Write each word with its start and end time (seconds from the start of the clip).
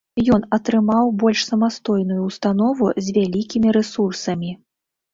Ён 0.35 0.45
атрымаў 0.57 1.11
больш 1.25 1.39
самастойную 1.51 2.19
ўстанову 2.31 2.85
з 3.05 3.17
вялікімі 3.21 3.79
рэсурсамі. 3.81 4.51